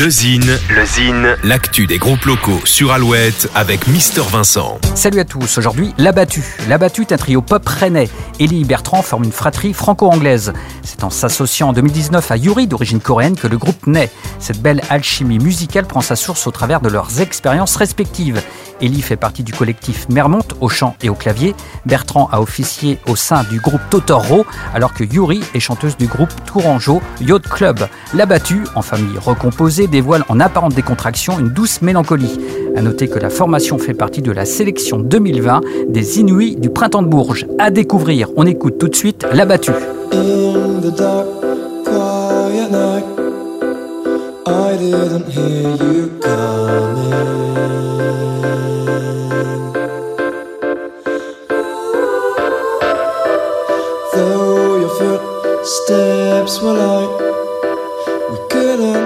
Le 0.00 0.10
Zine, 0.10 0.58
le 0.74 0.84
Zine, 0.84 1.36
l'actu 1.44 1.86
des 1.86 1.98
groupes 1.98 2.24
locaux 2.24 2.58
sur 2.64 2.90
Alouette 2.90 3.48
avec 3.54 3.86
Mister 3.86 4.22
Vincent. 4.28 4.78
Salut 4.96 5.20
à 5.20 5.24
tous, 5.24 5.56
aujourd'hui 5.56 5.94
L'Abattu. 5.98 6.42
L'Abattu 6.68 7.02
est 7.02 7.12
un 7.12 7.16
trio 7.16 7.42
pop 7.42 7.64
rennais. 7.64 8.08
Ellie 8.40 8.62
et 8.62 8.64
Bertrand 8.64 9.02
forment 9.02 9.24
une 9.24 9.32
fratrie 9.32 9.72
franco-anglaise. 9.72 10.52
C'est 10.82 11.04
en 11.04 11.10
s'associant 11.10 11.68
en 11.68 11.72
2019 11.72 12.28
à 12.28 12.36
Yuri 12.36 12.66
d'origine 12.66 13.00
coréenne 13.00 13.36
que 13.36 13.46
le 13.46 13.56
groupe 13.56 13.86
naît. 13.86 14.10
Cette 14.40 14.60
belle 14.60 14.82
alchimie 14.90 15.38
musicale 15.38 15.86
prend 15.86 16.00
sa 16.00 16.16
source 16.16 16.48
au 16.48 16.50
travers 16.50 16.80
de 16.80 16.88
leurs 16.88 17.20
expériences 17.20 17.76
respectives. 17.76 18.42
Ellie 18.80 19.02
fait 19.02 19.16
partie 19.16 19.44
du 19.44 19.52
collectif 19.52 20.08
Mermont 20.08 20.42
au 20.60 20.68
chant 20.68 20.96
et 21.02 21.08
au 21.08 21.14
clavier. 21.14 21.54
Bertrand 21.86 22.28
a 22.32 22.40
officié 22.40 22.98
au 23.06 23.14
sein 23.14 23.44
du 23.44 23.60
groupe 23.60 23.80
Totoro, 23.90 24.44
alors 24.74 24.92
que 24.92 25.04
Yuri 25.04 25.42
est 25.54 25.60
chanteuse 25.60 25.96
du 25.96 26.06
groupe 26.06 26.32
Tourangeau 26.46 27.00
Yacht 27.20 27.48
Club. 27.48 27.86
L'Abattu, 28.12 28.64
en 28.74 28.82
famille 28.82 29.18
recomposée, 29.18 29.83
dévoile 29.86 30.24
en 30.28 30.40
apparente 30.40 30.74
décontraction 30.74 31.38
une 31.38 31.48
douce 31.48 31.82
mélancolie. 31.82 32.38
À 32.76 32.82
noter 32.82 33.08
que 33.08 33.18
la 33.18 33.30
formation 33.30 33.78
fait 33.78 33.94
partie 33.94 34.22
de 34.22 34.32
la 34.32 34.44
sélection 34.44 34.98
2020 34.98 35.60
des 35.88 36.20
Inuits 36.20 36.56
du 36.56 36.70
printemps 36.70 37.02
de 37.02 37.08
Bourges. 37.08 37.46
À 37.58 37.70
découvrir, 37.70 38.28
on 38.36 38.46
écoute 38.46 38.78
tout 38.78 38.88
de 38.88 38.96
suite 38.96 39.26
l'abattu. 39.32 39.72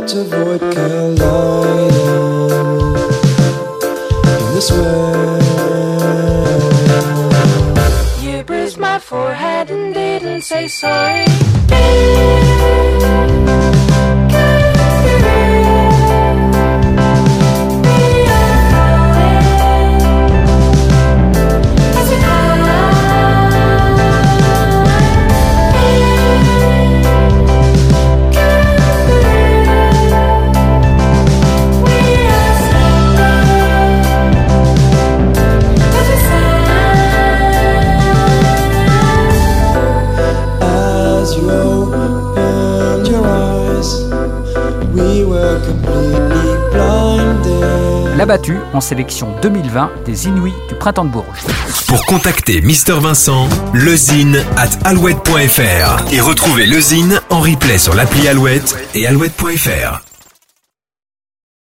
Can't 0.09 0.33
avoid 0.33 0.61
colliding 0.61 1.98
in 4.39 4.55
this 4.55 4.70
way. 4.73 5.41
You 8.23 8.42
bruised 8.45 8.79
my 8.79 8.98
forehead 8.98 9.70
and 9.70 9.92
didn't 9.92 10.42
say 10.42 10.69
sorry. 10.69 11.27
L'abattu 48.17 48.59
en 48.75 48.81
sélection 48.81 49.29
2020 49.43 49.91
des 50.05 50.27
Inuits 50.27 50.55
du 50.69 50.75
printemps 50.75 51.05
de 51.05 51.11
Bourges. 51.11 51.45
Pour 51.87 52.05
contacter 52.07 52.61
Mister 52.61 52.95
Vincent, 52.95 53.48
lezine 53.73 54.45
at 54.57 54.70
alouette.fr 54.85 56.12
et 56.12 56.20
retrouver 56.20 56.67
lezine 56.67 57.20
en 57.31 57.41
replay 57.41 57.79
sur 57.79 57.95
l'appli 57.95 58.27
Alouette 58.27 58.77
et 58.95 59.07
alouette.fr. 59.07 60.08